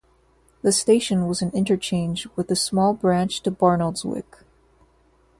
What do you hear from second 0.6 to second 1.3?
The station